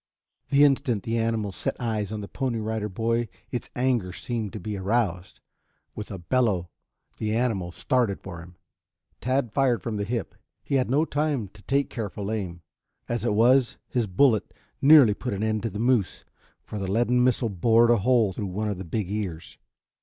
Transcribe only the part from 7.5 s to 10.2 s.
started for him. Tad fired from the